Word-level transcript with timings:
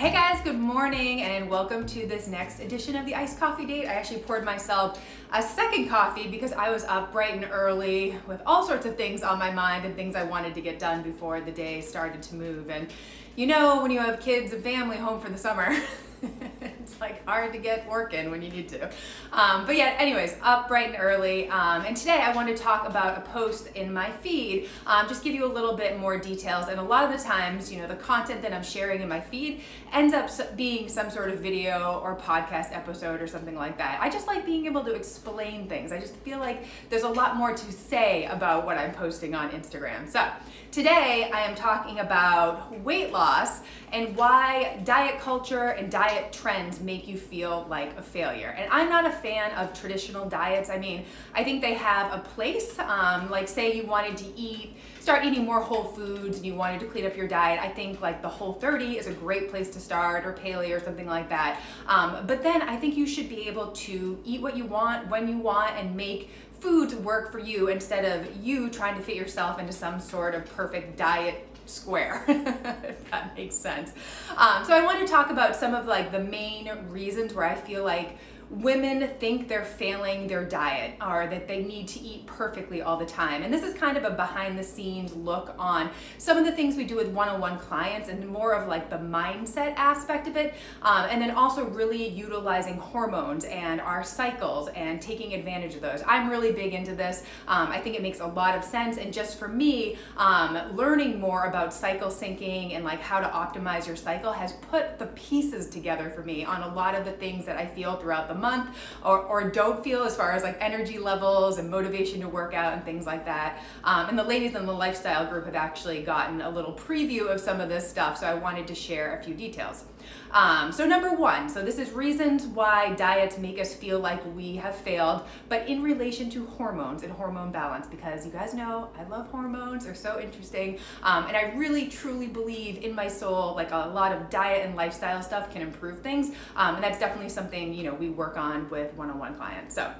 Hey 0.00 0.12
guys, 0.12 0.40
good 0.42 0.58
morning 0.58 1.20
and 1.20 1.50
welcome 1.50 1.84
to 1.84 2.06
this 2.06 2.26
next 2.26 2.58
edition 2.60 2.96
of 2.96 3.04
the 3.04 3.14
Iced 3.14 3.38
Coffee 3.38 3.66
Date. 3.66 3.86
I 3.86 3.92
actually 3.92 4.20
poured 4.20 4.46
myself 4.46 4.98
a 5.30 5.42
second 5.42 5.90
coffee 5.90 6.26
because 6.26 6.54
I 6.54 6.70
was 6.70 6.84
up 6.84 7.12
bright 7.12 7.34
and 7.34 7.46
early 7.52 8.16
with 8.26 8.40
all 8.46 8.66
sorts 8.66 8.86
of 8.86 8.96
things 8.96 9.22
on 9.22 9.38
my 9.38 9.50
mind 9.50 9.84
and 9.84 9.94
things 9.94 10.16
I 10.16 10.22
wanted 10.22 10.54
to 10.54 10.62
get 10.62 10.78
done 10.78 11.02
before 11.02 11.42
the 11.42 11.52
day 11.52 11.82
started 11.82 12.22
to 12.22 12.34
move. 12.34 12.70
And 12.70 12.90
you 13.36 13.46
know, 13.46 13.82
when 13.82 13.90
you 13.90 13.98
have 13.98 14.20
kids 14.20 14.54
and 14.54 14.64
family 14.64 14.96
home 14.96 15.20
for 15.20 15.28
the 15.28 15.36
summer, 15.36 15.76
it's 16.60 17.00
like 17.00 17.24
hard 17.24 17.52
to 17.52 17.58
get 17.58 17.88
working 17.88 18.30
when 18.30 18.42
you 18.42 18.50
need 18.50 18.68
to. 18.68 18.90
Um, 19.32 19.64
but 19.66 19.76
yeah, 19.76 19.96
anyways, 19.98 20.36
up 20.42 20.68
bright 20.68 20.88
and 20.88 20.96
early. 20.98 21.48
Um, 21.48 21.84
and 21.84 21.96
today 21.96 22.20
I 22.20 22.34
want 22.34 22.48
to 22.48 22.56
talk 22.60 22.88
about 22.88 23.18
a 23.18 23.20
post 23.22 23.68
in 23.74 23.92
my 23.92 24.10
feed, 24.10 24.68
um, 24.86 25.08
just 25.08 25.22
give 25.22 25.34
you 25.34 25.44
a 25.44 25.52
little 25.52 25.76
bit 25.76 25.98
more 25.98 26.18
details. 26.18 26.68
And 26.68 26.78
a 26.80 26.82
lot 26.82 27.04
of 27.04 27.16
the 27.16 27.22
times, 27.22 27.72
you 27.72 27.80
know, 27.80 27.86
the 27.86 27.96
content 27.96 28.42
that 28.42 28.52
I'm 28.52 28.62
sharing 28.62 29.00
in 29.00 29.08
my 29.08 29.20
feed 29.20 29.60
ends 29.92 30.14
up 30.14 30.56
being 30.56 30.88
some 30.88 31.10
sort 31.10 31.30
of 31.30 31.38
video 31.40 32.00
or 32.02 32.16
podcast 32.16 32.74
episode 32.74 33.20
or 33.20 33.26
something 33.26 33.54
like 33.54 33.78
that. 33.78 33.98
I 34.00 34.08
just 34.08 34.26
like 34.26 34.46
being 34.46 34.66
able 34.66 34.84
to 34.84 34.92
explain 34.92 35.68
things. 35.68 35.92
I 35.92 35.98
just 35.98 36.14
feel 36.16 36.38
like 36.38 36.64
there's 36.88 37.02
a 37.02 37.08
lot 37.08 37.36
more 37.36 37.52
to 37.52 37.72
say 37.72 38.26
about 38.26 38.66
what 38.66 38.78
I'm 38.78 38.92
posting 38.92 39.34
on 39.34 39.50
Instagram. 39.50 40.10
So 40.10 40.26
today 40.70 41.30
I 41.32 41.40
am 41.42 41.54
talking 41.54 41.98
about 41.98 42.78
weight 42.80 43.12
loss 43.12 43.60
and 43.92 44.16
why 44.16 44.80
diet 44.84 45.20
culture 45.20 45.70
and 45.70 45.90
diet 45.90 46.32
trends 46.32 46.80
make 46.80 47.08
you 47.08 47.16
feel 47.16 47.66
like 47.68 47.96
a 47.96 48.02
failure. 48.02 48.54
And 48.56 48.70
I'm 48.72 48.88
not 48.88 49.04
a 49.06 49.10
fan 49.10 49.50
of 49.52 49.78
traditional 49.78 50.28
diets. 50.28 50.70
I 50.70 50.78
mean, 50.78 51.04
I 51.34 51.42
think 51.42 51.60
they 51.60 51.74
have 51.74 52.12
a 52.12 52.22
place. 52.22 52.78
Um, 52.78 53.30
like, 53.30 53.48
say 53.48 53.74
you 53.74 53.86
wanted 53.86 54.16
to 54.18 54.26
eat, 54.38 54.76
start 55.00 55.24
eating 55.24 55.44
more 55.44 55.60
whole 55.60 55.84
foods 55.84 56.36
and 56.36 56.46
you 56.46 56.54
wanted 56.54 56.78
to 56.80 56.86
clean 56.86 57.06
up 57.06 57.16
your 57.16 57.26
diet, 57.26 57.58
I 57.60 57.68
think 57.68 58.00
like 58.00 58.22
the 58.22 58.28
Whole 58.28 58.52
30 58.52 58.98
is 58.98 59.06
a 59.06 59.12
great 59.12 59.50
place 59.50 59.70
to 59.70 59.80
start 59.80 60.24
or 60.24 60.32
paleo 60.32 60.76
or 60.76 60.84
something 60.84 61.06
like 61.06 61.28
that. 61.30 61.60
Um, 61.86 62.26
but 62.26 62.42
then 62.42 62.62
I 62.62 62.76
think 62.76 62.96
you 62.96 63.06
should 63.06 63.28
be 63.28 63.48
able 63.48 63.68
to 63.68 64.18
eat 64.24 64.40
what 64.40 64.56
you 64.56 64.66
want, 64.66 65.08
when 65.08 65.26
you 65.26 65.38
want, 65.38 65.72
and 65.76 65.96
make 65.96 66.30
foods 66.60 66.94
work 66.94 67.32
for 67.32 67.38
you 67.38 67.68
instead 67.68 68.04
of 68.04 68.36
you 68.36 68.68
trying 68.68 68.96
to 68.96 69.02
fit 69.02 69.16
yourself 69.16 69.58
into 69.58 69.72
some 69.72 69.98
sort 69.98 70.34
of 70.34 70.44
perfect 70.54 70.98
diet 70.98 71.46
square, 71.64 72.24
if 72.28 73.10
that 73.10 73.34
makes 73.36 73.54
sense. 73.54 73.92
Um, 74.36 74.64
so 74.64 74.74
I 74.74 74.84
want 74.84 75.00
to 75.00 75.06
talk 75.06 75.30
about 75.30 75.56
some 75.56 75.74
of 75.74 75.86
like 75.86 76.12
the 76.12 76.20
main 76.20 76.70
reasons 76.90 77.32
where 77.32 77.46
I 77.46 77.54
feel 77.54 77.84
like 77.84 78.18
women 78.50 79.08
think 79.20 79.46
they're 79.46 79.64
failing 79.64 80.26
their 80.26 80.44
diet 80.44 80.94
or 81.00 81.28
that 81.28 81.46
they 81.46 81.62
need 81.62 81.86
to 81.86 82.00
eat 82.00 82.26
perfectly 82.26 82.82
all 82.82 82.96
the 82.96 83.06
time. 83.06 83.42
And 83.42 83.54
this 83.54 83.62
is 83.62 83.74
kind 83.74 83.96
of 83.96 84.04
a 84.04 84.10
behind 84.10 84.58
the 84.58 84.64
scenes 84.64 85.14
look 85.14 85.54
on 85.56 85.90
some 86.18 86.36
of 86.36 86.44
the 86.44 86.50
things 86.50 86.76
we 86.76 86.84
do 86.84 86.96
with 86.96 87.08
one 87.08 87.28
on 87.28 87.40
one 87.40 87.58
clients 87.58 88.08
and 88.08 88.26
more 88.28 88.54
of 88.54 88.68
like 88.68 88.90
the 88.90 88.96
mindset 88.96 89.74
aspect 89.76 90.26
of 90.26 90.36
it. 90.36 90.54
Um, 90.82 91.06
and 91.10 91.22
then 91.22 91.30
also 91.30 91.66
really 91.68 92.08
utilizing 92.08 92.74
hormones 92.76 93.44
and 93.44 93.80
our 93.80 94.02
cycles 94.02 94.68
and 94.70 95.00
taking 95.00 95.34
advantage 95.34 95.76
of 95.76 95.80
those. 95.80 96.02
I'm 96.06 96.28
really 96.28 96.50
big 96.50 96.74
into 96.74 96.96
this. 96.96 97.22
Um, 97.46 97.68
I 97.68 97.80
think 97.80 97.94
it 97.94 98.02
makes 98.02 98.18
a 98.18 98.26
lot 98.26 98.56
of 98.56 98.64
sense. 98.64 98.96
And 98.96 99.12
just 99.12 99.38
for 99.38 99.46
me, 99.46 99.96
um, 100.16 100.76
learning 100.76 101.20
more 101.20 101.44
about 101.44 101.72
cycle 101.72 102.08
syncing 102.08 102.74
and 102.74 102.84
like 102.84 103.00
how 103.00 103.20
to 103.20 103.28
optimize 103.28 103.86
your 103.86 103.96
cycle 103.96 104.32
has 104.32 104.54
put 104.54 104.98
the 104.98 105.06
pieces 105.06 105.68
together 105.68 106.10
for 106.10 106.22
me 106.22 106.44
on 106.44 106.62
a 106.62 106.74
lot 106.74 106.96
of 106.96 107.04
the 107.04 107.12
things 107.12 107.46
that 107.46 107.56
I 107.56 107.66
feel 107.66 107.96
throughout 107.96 108.26
the 108.26 108.39
month 108.40 108.76
or, 109.04 109.18
or 109.18 109.50
don't 109.50 109.82
feel 109.84 110.02
as 110.02 110.16
far 110.16 110.32
as 110.32 110.42
like 110.42 110.56
energy 110.60 110.98
levels 110.98 111.58
and 111.58 111.70
motivation 111.70 112.20
to 112.20 112.28
work 112.28 112.54
out 112.54 112.72
and 112.72 112.84
things 112.84 113.06
like 113.06 113.24
that. 113.24 113.62
Um, 113.84 114.08
and 114.08 114.18
the 114.18 114.24
ladies 114.24 114.54
in 114.54 114.66
the 114.66 114.72
lifestyle 114.72 115.26
group 115.26 115.46
have 115.46 115.54
actually 115.54 116.02
gotten 116.02 116.40
a 116.40 116.50
little 116.50 116.72
preview 116.72 117.28
of 117.28 117.40
some 117.40 117.60
of 117.60 117.68
this 117.68 117.88
stuff, 117.88 118.18
so 118.18 118.26
I 118.26 118.34
wanted 118.34 118.66
to 118.68 118.74
share 118.74 119.18
a 119.18 119.22
few 119.22 119.34
details. 119.34 119.84
Um, 120.32 120.70
so, 120.70 120.86
number 120.86 121.12
one, 121.12 121.48
so 121.48 121.62
this 121.62 121.78
is 121.78 121.90
reasons 121.90 122.46
why 122.46 122.94
diets 122.94 123.36
make 123.38 123.58
us 123.58 123.74
feel 123.74 123.98
like 123.98 124.20
we 124.36 124.56
have 124.56 124.76
failed, 124.76 125.22
but 125.48 125.66
in 125.68 125.82
relation 125.82 126.30
to 126.30 126.46
hormones 126.46 127.02
and 127.02 127.12
hormone 127.12 127.50
balance, 127.50 127.86
because 127.88 128.24
you 128.24 128.30
guys 128.30 128.54
know 128.54 128.90
I 128.96 129.04
love 129.04 129.28
hormones, 129.28 129.84
they're 129.84 129.94
so 129.94 130.20
interesting. 130.20 130.78
Um, 131.02 131.26
and 131.26 131.36
I 131.36 131.52
really 131.56 131.88
truly 131.88 132.28
believe 132.28 132.78
in 132.78 132.94
my 132.94 133.08
soul, 133.08 133.54
like 133.56 133.72
a 133.72 133.90
lot 133.92 134.12
of 134.12 134.30
diet 134.30 134.64
and 134.64 134.76
lifestyle 134.76 135.20
stuff 135.22 135.52
can 135.52 135.62
improve 135.62 136.00
things. 136.00 136.28
Um, 136.54 136.76
and 136.76 136.84
that's 136.84 136.98
definitely 136.98 137.30
something, 137.30 137.74
you 137.74 137.84
know, 137.84 137.94
we 137.94 138.10
work 138.10 138.29
on 138.36 138.68
with 138.70 138.92
one 138.94 139.10
on 139.10 139.18
one 139.18 139.34
clients. 139.34 139.74
So, 139.74 139.92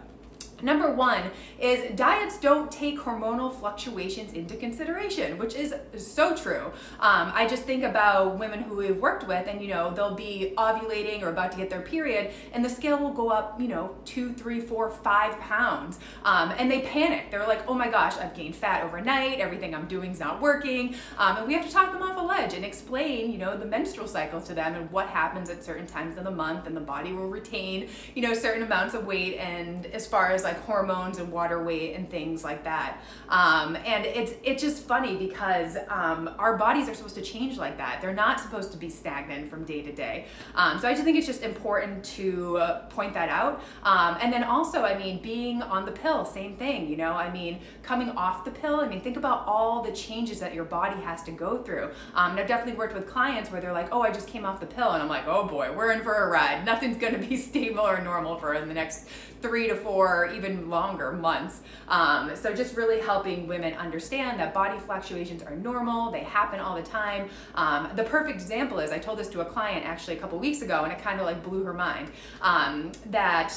Number 0.63 0.93
one 0.93 1.31
is 1.59 1.95
diets 1.97 2.39
don't 2.39 2.71
take 2.71 2.99
hormonal 2.99 3.55
fluctuations 3.55 4.33
into 4.33 4.57
consideration, 4.57 5.39
which 5.39 5.55
is 5.55 5.75
so 5.97 6.35
true. 6.37 6.73
Um, 7.01 7.33
I 7.35 7.47
just 7.49 7.65
think 7.65 7.85
about 7.85 8.39
women 8.39 8.63
who 8.63 8.77
we've 8.77 8.97
worked 8.97 9.27
with, 9.27 9.47
and 9.47 9.61
you 9.61 9.69
know, 9.69 9.93
they'll 9.95 10.15
be 10.15 10.55
ovulating 10.57 11.23
or 11.23 11.29
about 11.29 11.53
to 11.53 11.59
get 11.59 11.71
their 11.71 11.83
period, 11.83 12.33
and 12.53 12.65
the 12.65 12.71
scale 12.71 12.99
will 12.99 13.13
go 13.13 13.31
up, 13.31 13.61
you 13.61 13.69
know, 13.69 13.95
two, 14.05 14.33
three, 14.33 14.61
four, 14.61 14.91
five 14.91 15.39
pounds. 15.41 15.99
Um, 16.25 16.53
and 16.59 16.71
they 16.71 16.81
panic. 16.81 17.31
They're 17.31 17.47
like, 17.47 17.67
oh 17.69 17.75
my 17.75 17.89
gosh, 17.89 18.17
I've 18.17 18.35
gained 18.35 18.57
fat 18.57 18.85
overnight, 18.85 19.39
everything 19.39 19.75
I'm 19.75 19.87
doing 19.87 20.11
is 20.11 20.21
not 20.21 20.41
working. 20.41 20.95
Um, 21.19 21.39
and 21.39 21.47
we 21.47 21.55
have 21.55 21.67
to 21.67 21.73
talk 21.73 21.93
them 21.93 22.03
off 22.03 22.17
a 22.17 22.21
ledge 22.21 22.55
and 22.55 22.65
explain, 22.65 23.31
you 23.31 23.39
know, 23.39 23.57
the 23.57 23.67
menstrual 23.67 24.09
cycle 24.09 24.41
to 24.41 24.55
them 24.55 24.75
and 24.75 24.91
what 24.91 25.09
happens 25.09 25.51
at 25.51 25.65
certain 25.65 25.87
times 25.87 26.17
of 26.17 26.25
the 26.25 26.31
month, 26.31 26.67
and 26.67 26.77
the 26.77 26.81
body 26.81 27.13
will 27.13 27.29
retain, 27.29 27.89
you 28.15 28.23
know, 28.23 28.35
certain 28.35 28.63
amounts 28.63 28.95
of 28.95 29.07
weight. 29.07 29.37
And 29.39 29.87
as 29.87 30.07
far 30.07 30.31
as 30.33 30.45
like 30.45 30.50
like 30.51 30.65
hormones 30.65 31.19
and 31.19 31.31
water 31.31 31.63
weight 31.63 31.95
and 31.95 32.11
things 32.11 32.43
like 32.45 32.65
that. 32.65 33.01
Um, 33.29 33.77
and 33.77 34.05
it's 34.05 34.33
it's 34.43 34.63
just 34.63 34.85
funny 34.85 35.17
because 35.17 35.77
um, 35.89 36.31
our 36.39 36.57
bodies 36.57 36.89
are 36.89 36.95
supposed 36.95 37.15
to 37.17 37.23
change 37.23 37.57
like 37.57 37.77
that. 37.79 38.01
They're 38.01 38.15
not 38.15 38.41
supposed 38.41 38.73
to 38.73 38.79
be 38.79 38.91
stagnant 38.91 39.51
from 39.51 39.65
day 39.65 39.83
to 39.83 39.93
day. 39.93 40.27
Um, 40.55 40.79
so 40.81 40.89
I 40.89 40.93
just 40.93 41.05
think 41.05 41.17
it's 41.17 41.27
just 41.27 41.43
important 41.43 42.05
to 42.17 42.61
point 42.91 43.15
that 43.15 43.29
out. 43.29 43.63
Um, 43.85 44.19
and 44.21 44.33
then 44.33 44.45
also, 44.45 44.83
I 44.83 44.99
mean, 44.99 45.23
being 45.23 45.63
on 45.63 45.85
the 45.85 45.93
pill, 45.93 46.25
same 46.25 46.57
thing. 46.57 46.89
You 46.89 46.97
know, 46.97 47.13
I 47.13 47.33
mean, 47.33 47.61
coming 47.83 48.11
off 48.11 48.45
the 48.45 48.51
pill. 48.51 48.81
I 48.81 48.89
mean, 48.89 49.01
think 49.01 49.17
about 49.17 49.47
all 49.47 49.83
the 49.83 49.93
changes 49.93 50.41
that 50.41 50.55
your 50.55 50.65
body 50.65 51.01
has 51.03 51.23
to 51.25 51.31
go 51.31 51.63
through. 51.63 51.91
Um, 52.15 52.33
and 52.33 52.41
I've 52.41 52.49
definitely 52.49 52.79
worked 52.79 52.95
with 52.95 53.07
clients 53.07 53.51
where 53.51 53.61
they're 53.61 53.73
like, 53.73 53.89
"Oh, 53.93 54.03
I 54.03 54.11
just 54.11 54.27
came 54.27 54.45
off 54.45 54.61
the 54.61 54.67
pill," 54.67 54.91
and 54.93 55.03
I'm 55.03 55.09
like, 55.09 55.27
"Oh 55.27 55.47
boy, 55.47 55.73
we're 55.77 55.93
in 55.93 56.03
for 56.03 56.15
a 56.15 56.29
ride. 56.29 56.65
Nothing's 56.65 56.97
going 56.97 57.13
to 57.13 57.19
be 57.19 57.37
stable 57.51 57.87
or 57.87 58.01
normal 58.01 58.37
for 58.37 58.55
in 58.55 58.69
the 58.69 58.75
next 58.75 59.07
three 59.43 59.69
to 59.69 59.77
four, 59.77 60.31
even 60.41 60.71
longer 60.71 61.13
months. 61.13 61.61
Um, 61.89 62.35
so 62.35 62.55
just 62.55 62.77
really 62.77 63.01
helping 63.01 63.47
women 63.47 63.75
understand 63.75 64.41
that 64.41 64.55
body 64.55 64.79
fluctuations 64.79 65.43
are 65.43 65.57
normal, 65.57 66.11
they 66.11 66.21
happen 66.21 66.61
all 66.61 66.77
the 66.77 66.83
time. 66.83 67.29
Um, 67.55 67.91
the 67.95 68.05
perfect 68.05 68.41
example 68.41 68.79
is 68.79 68.91
I 68.91 68.99
told 68.99 69.19
this 69.19 69.29
to 69.29 69.41
a 69.41 69.45
client 69.45 69.85
actually 69.87 70.17
a 70.17 70.21
couple 70.21 70.39
weeks 70.39 70.63
ago, 70.63 70.85
and 70.85 70.93
it 70.93 70.99
kind 71.01 71.21
of 71.21 71.27
like 71.27 71.43
blew 71.43 71.63
her 71.65 71.75
mind 71.75 72.11
um, 72.41 72.93
that 73.07 73.53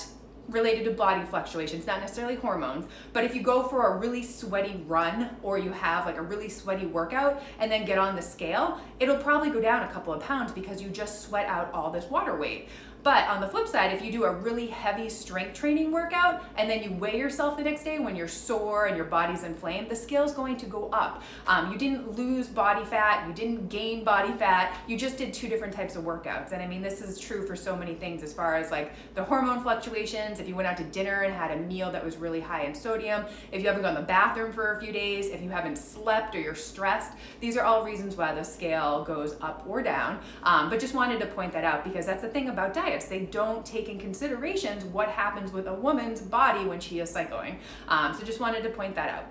related 0.49 0.83
to 0.83 0.91
body 0.91 1.23
fluctuations, 1.25 1.87
not 1.87 2.01
necessarily 2.01 2.35
hormones, 2.35 2.85
but 3.13 3.23
if 3.23 3.33
you 3.33 3.41
go 3.41 3.63
for 3.63 3.93
a 3.93 3.97
really 3.97 4.21
sweaty 4.21 4.83
run 4.87 5.29
or 5.41 5.57
you 5.57 5.71
have 5.71 6.05
like 6.05 6.17
a 6.17 6.21
really 6.21 6.49
sweaty 6.49 6.85
workout 6.85 7.41
and 7.59 7.71
then 7.71 7.85
get 7.85 7.97
on 7.97 8.13
the 8.13 8.21
scale, 8.21 8.81
it'll 8.99 9.17
probably 9.17 9.49
go 9.49 9.61
down 9.61 9.83
a 9.83 9.91
couple 9.93 10.13
of 10.13 10.21
pounds 10.21 10.51
because 10.51 10.81
you 10.81 10.89
just 10.89 11.21
sweat 11.21 11.45
out 11.47 11.71
all 11.73 11.89
this 11.91 12.05
water 12.09 12.35
weight. 12.35 12.67
But 13.03 13.27
on 13.27 13.41
the 13.41 13.47
flip 13.47 13.67
side, 13.67 13.91
if 13.91 14.01
you 14.01 14.13
do 14.13 14.23
a 14.23 14.31
really 14.31 14.67
heavy 14.67 15.09
strength 15.09 15.59
training 15.59 15.91
workout 15.91 16.41
and 16.55 16.69
then 16.69 16.81
you 16.81 16.93
weigh 16.93 17.17
yourself 17.17 17.57
the 17.57 17.63
next 17.63 17.83
day 17.83 17.99
when 17.99 18.15
you're 18.15 18.29
sore 18.29 18.85
and 18.85 18.95
your 18.95 19.05
body's 19.05 19.43
inflamed, 19.43 19.89
the 19.89 19.95
scale's 19.95 20.31
going 20.31 20.55
to 20.55 20.65
go 20.65 20.89
up. 20.93 21.21
Um, 21.45 21.69
you 21.69 21.77
didn't 21.77 22.17
lose 22.17 22.47
body 22.47 22.85
fat, 22.85 23.27
you 23.27 23.33
didn't 23.33 23.67
gain 23.67 24.05
body 24.05 24.31
fat, 24.31 24.77
you 24.87 24.97
just 24.97 25.17
did 25.17 25.33
two 25.33 25.49
different 25.49 25.73
types 25.73 25.97
of 25.97 26.05
workouts. 26.05 26.53
And 26.53 26.61
I 26.61 26.67
mean, 26.67 26.81
this 26.81 27.01
is 27.01 27.19
true 27.19 27.45
for 27.45 27.57
so 27.57 27.75
many 27.75 27.93
things 27.93 28.23
as 28.23 28.31
far 28.31 28.55
as 28.55 28.71
like 28.71 28.93
the 29.15 29.23
hormone 29.23 29.61
fluctuations, 29.61 30.39
if 30.39 30.47
you 30.47 30.55
went 30.55 30.67
out 30.67 30.77
to 30.77 30.85
dinner 30.85 31.23
and 31.23 31.33
had 31.33 31.51
a 31.51 31.57
meal 31.57 31.91
that 31.91 32.05
was 32.05 32.15
really 32.15 32.39
high 32.39 32.63
in 32.63 32.73
sodium, 32.73 33.25
if 33.51 33.61
you 33.61 33.67
haven't 33.67 33.81
gone 33.83 33.95
to 33.95 34.01
the 34.01 34.07
bathroom 34.07 34.53
for 34.53 34.77
a 34.77 34.79
few 34.79 34.93
days, 34.93 35.27
if 35.27 35.41
you 35.41 35.49
haven't 35.49 35.77
slept 35.77 36.35
or 36.35 36.39
you're 36.39 36.55
stressed, 36.55 37.11
these 37.41 37.57
are 37.57 37.65
all 37.65 37.83
reasons 37.83 38.15
why 38.15 38.33
the 38.33 38.43
scale 38.43 39.03
goes 39.03 39.35
up 39.41 39.65
or 39.67 39.83
down. 39.83 40.21
Um, 40.43 40.69
but 40.69 40.79
just 40.79 40.93
wanted 40.93 41.19
to 41.19 41.25
point 41.25 41.51
that 41.51 41.65
out 41.65 41.83
because 41.83 42.05
that's 42.05 42.21
the 42.21 42.29
thing 42.29 42.47
about 42.47 42.73
diet 42.73 42.92
diets. 42.93 43.07
They 43.07 43.21
don't 43.21 43.65
take 43.65 43.89
in 43.89 43.99
considerations 43.99 44.83
what 44.85 45.09
happens 45.09 45.51
with 45.51 45.67
a 45.67 45.73
woman's 45.73 46.21
body 46.21 46.65
when 46.65 46.79
she 46.79 46.99
is 46.99 47.09
cycling. 47.09 47.59
Um, 47.87 48.13
so 48.13 48.23
just 48.23 48.39
wanted 48.39 48.63
to 48.63 48.69
point 48.69 48.95
that 48.95 49.09
out. 49.09 49.25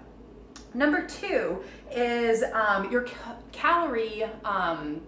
Number 0.74 1.06
two 1.06 1.62
is 1.90 2.42
um, 2.52 2.90
your 2.90 3.02
ca- 3.02 3.36
calorie 3.52 4.24
um, 4.44 5.00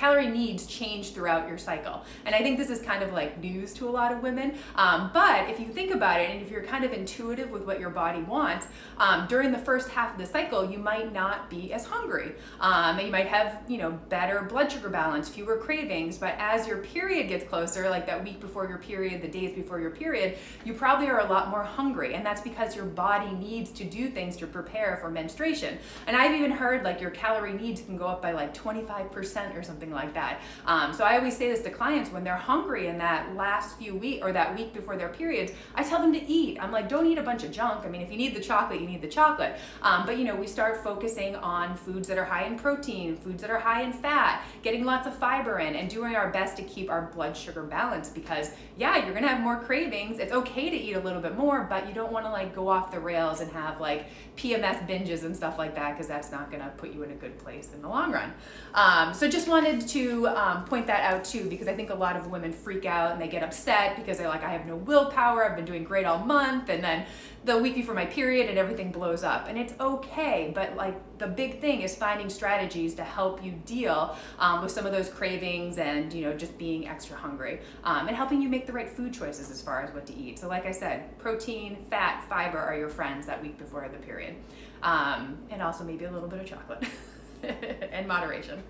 calorie 0.00 0.30
needs 0.30 0.64
change 0.66 1.12
throughout 1.12 1.46
your 1.46 1.58
cycle. 1.58 2.02
And 2.24 2.34
I 2.34 2.38
think 2.38 2.56
this 2.56 2.70
is 2.70 2.80
kind 2.80 3.02
of 3.02 3.12
like 3.12 3.38
news 3.38 3.74
to 3.74 3.86
a 3.86 3.90
lot 3.90 4.12
of 4.12 4.22
women. 4.22 4.54
Um, 4.74 5.10
but 5.12 5.50
if 5.50 5.60
you 5.60 5.66
think 5.66 5.92
about 5.92 6.22
it, 6.22 6.30
and 6.30 6.40
if 6.40 6.50
you're 6.50 6.62
kind 6.62 6.86
of 6.86 6.94
intuitive 6.94 7.50
with 7.50 7.66
what 7.66 7.78
your 7.78 7.90
body 7.90 8.22
wants, 8.22 8.66
um, 8.96 9.26
during 9.28 9.52
the 9.52 9.58
first 9.58 9.90
half 9.90 10.12
of 10.12 10.18
the 10.18 10.24
cycle, 10.24 10.64
you 10.64 10.78
might 10.78 11.12
not 11.12 11.50
be 11.50 11.74
as 11.74 11.84
hungry. 11.84 12.32
Um, 12.60 12.96
and 12.96 13.06
you 13.08 13.12
might 13.12 13.26
have, 13.26 13.60
you 13.68 13.76
know, 13.76 13.90
better 14.08 14.40
blood 14.40 14.72
sugar 14.72 14.88
balance, 14.88 15.28
fewer 15.28 15.58
cravings. 15.58 16.16
But 16.16 16.34
as 16.38 16.66
your 16.66 16.78
period 16.78 17.28
gets 17.28 17.44
closer, 17.44 17.90
like 17.90 18.06
that 18.06 18.24
week 18.24 18.40
before 18.40 18.66
your 18.66 18.78
period, 18.78 19.20
the 19.20 19.28
days 19.28 19.54
before 19.54 19.80
your 19.80 19.90
period, 19.90 20.38
you 20.64 20.72
probably 20.72 21.08
are 21.08 21.20
a 21.20 21.28
lot 21.28 21.50
more 21.50 21.62
hungry. 21.62 22.14
And 22.14 22.24
that's 22.24 22.40
because 22.40 22.74
your 22.74 22.86
body 22.86 23.32
needs 23.32 23.70
to 23.72 23.84
do 23.84 24.08
things 24.08 24.34
to 24.38 24.46
prepare 24.46 24.96
for 24.98 25.10
menstruation. 25.10 25.76
And 26.06 26.16
I've 26.16 26.34
even 26.34 26.52
heard 26.52 26.84
like 26.84 27.02
your 27.02 27.10
calorie 27.10 27.52
needs 27.52 27.82
can 27.82 27.98
go 27.98 28.06
up 28.06 28.22
by 28.22 28.32
like 28.32 28.54
25% 28.54 29.54
or 29.54 29.62
something 29.62 29.89
like 29.92 30.14
that. 30.14 30.40
Um, 30.66 30.92
so 30.92 31.04
I 31.04 31.16
always 31.16 31.36
say 31.36 31.48
this 31.50 31.62
to 31.62 31.70
clients 31.70 32.10
when 32.10 32.24
they're 32.24 32.36
hungry 32.36 32.88
in 32.88 32.98
that 32.98 33.34
last 33.34 33.78
few 33.78 33.94
week 33.94 34.24
or 34.24 34.32
that 34.32 34.56
week 34.56 34.72
before 34.72 34.96
their 34.96 35.08
periods, 35.08 35.52
I 35.74 35.82
tell 35.82 36.00
them 36.00 36.12
to 36.12 36.30
eat. 36.30 36.58
I'm 36.60 36.72
like, 36.72 36.88
don't 36.88 37.06
eat 37.06 37.18
a 37.18 37.22
bunch 37.22 37.44
of 37.44 37.50
junk. 37.50 37.84
I 37.84 37.88
mean, 37.88 38.00
if 38.00 38.10
you 38.10 38.16
need 38.16 38.34
the 38.34 38.40
chocolate, 38.40 38.80
you 38.80 38.86
need 38.86 39.02
the 39.02 39.08
chocolate. 39.08 39.56
Um, 39.82 40.06
but 40.06 40.18
you 40.18 40.24
know, 40.24 40.36
we 40.36 40.46
start 40.46 40.82
focusing 40.82 41.36
on 41.36 41.76
foods 41.76 42.08
that 42.08 42.18
are 42.18 42.24
high 42.24 42.44
in 42.44 42.58
protein, 42.58 43.16
foods 43.16 43.40
that 43.42 43.50
are 43.50 43.58
high 43.58 43.82
in 43.82 43.92
fat, 43.92 44.44
getting 44.62 44.84
lots 44.84 45.06
of 45.06 45.16
fiber 45.16 45.58
in, 45.58 45.74
and 45.74 45.88
doing 45.88 46.16
our 46.16 46.30
best 46.30 46.56
to 46.56 46.62
keep 46.62 46.90
our 46.90 47.10
blood 47.14 47.36
sugar 47.36 47.62
balanced 47.62 48.14
because 48.14 48.50
yeah, 48.76 49.04
you're 49.04 49.14
gonna 49.14 49.28
have 49.28 49.40
more 49.40 49.60
cravings. 49.60 50.18
It's 50.18 50.32
okay 50.32 50.70
to 50.70 50.76
eat 50.76 50.94
a 50.94 51.00
little 51.00 51.20
bit 51.20 51.36
more, 51.36 51.66
but 51.68 51.86
you 51.86 51.94
don't 51.94 52.12
want 52.12 52.24
to 52.26 52.30
like 52.30 52.54
go 52.54 52.68
off 52.68 52.90
the 52.90 53.00
rails 53.00 53.40
and 53.40 53.50
have 53.52 53.80
like 53.80 54.06
PMS 54.36 54.86
binges 54.88 55.24
and 55.24 55.36
stuff 55.36 55.58
like 55.58 55.74
that 55.74 55.92
because 55.92 56.08
that's 56.08 56.30
not 56.30 56.50
gonna 56.50 56.72
put 56.76 56.92
you 56.92 57.02
in 57.02 57.10
a 57.10 57.14
good 57.14 57.38
place 57.38 57.70
in 57.74 57.82
the 57.82 57.88
long 57.88 58.12
run. 58.12 58.32
Um, 58.74 59.12
so 59.12 59.28
just 59.28 59.48
wanted 59.48 59.79
to 59.88 60.28
um, 60.28 60.64
point 60.64 60.86
that 60.86 61.02
out 61.02 61.24
too 61.24 61.48
because 61.48 61.68
I 61.68 61.74
think 61.74 61.90
a 61.90 61.94
lot 61.94 62.16
of 62.16 62.30
women 62.30 62.52
freak 62.52 62.86
out 62.86 63.12
and 63.12 63.20
they 63.20 63.28
get 63.28 63.42
upset 63.42 63.96
because 63.96 64.18
they're 64.18 64.28
like, 64.28 64.44
I 64.44 64.50
have 64.50 64.66
no 64.66 64.76
willpower. 64.76 65.44
I've 65.44 65.56
been 65.56 65.64
doing 65.64 65.84
great 65.84 66.06
all 66.06 66.18
month, 66.18 66.68
and 66.68 66.82
then 66.82 67.06
the 67.44 67.56
week 67.56 67.74
before 67.74 67.94
my 67.94 68.04
period 68.04 68.48
and 68.48 68.58
everything 68.58 68.92
blows 68.92 69.24
up. 69.24 69.48
And 69.48 69.58
it's 69.58 69.72
okay, 69.80 70.52
but 70.54 70.76
like 70.76 70.94
the 71.18 71.26
big 71.26 71.60
thing 71.60 71.82
is 71.82 71.96
finding 71.96 72.28
strategies 72.28 72.94
to 72.94 73.04
help 73.04 73.44
you 73.44 73.52
deal 73.64 74.16
um, 74.38 74.62
with 74.62 74.70
some 74.70 74.86
of 74.86 74.92
those 74.92 75.08
cravings 75.08 75.78
and 75.78 76.12
you 76.12 76.22
know 76.22 76.36
just 76.36 76.56
being 76.58 76.88
extra 76.88 77.16
hungry 77.16 77.60
um, 77.84 78.08
and 78.08 78.16
helping 78.16 78.42
you 78.42 78.48
make 78.48 78.66
the 78.66 78.72
right 78.72 78.88
food 78.88 79.12
choices 79.12 79.50
as 79.50 79.60
far 79.62 79.82
as 79.82 79.92
what 79.94 80.06
to 80.06 80.14
eat. 80.14 80.38
So 80.38 80.48
like 80.48 80.66
I 80.66 80.72
said, 80.72 81.18
protein, 81.18 81.86
fat, 81.90 82.24
fiber 82.28 82.58
are 82.58 82.76
your 82.76 82.90
friends 82.90 83.26
that 83.26 83.42
week 83.42 83.58
before 83.58 83.88
the 83.88 83.98
period, 83.98 84.36
um, 84.82 85.38
and 85.50 85.62
also 85.62 85.84
maybe 85.84 86.04
a 86.04 86.10
little 86.10 86.28
bit 86.28 86.40
of 86.40 86.46
chocolate. 86.46 86.84
and 87.92 88.06
moderation. 88.06 88.62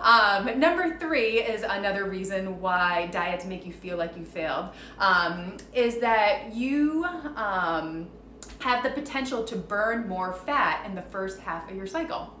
Um, 0.00 0.58
number 0.58 0.98
three 0.98 1.40
is 1.40 1.62
another 1.62 2.04
reason 2.04 2.60
why 2.60 3.06
diets 3.08 3.44
make 3.44 3.66
you 3.66 3.72
feel 3.72 3.96
like 3.96 4.16
you 4.16 4.24
failed, 4.24 4.70
um, 4.98 5.56
is 5.74 5.98
that 5.98 6.54
you 6.54 7.04
um, 7.36 8.08
have 8.58 8.82
the 8.82 8.90
potential 8.90 9.44
to 9.44 9.56
burn 9.56 10.08
more 10.08 10.32
fat 10.32 10.84
in 10.86 10.94
the 10.94 11.02
first 11.02 11.38
half 11.40 11.70
of 11.70 11.76
your 11.76 11.86
cycle. 11.86 12.32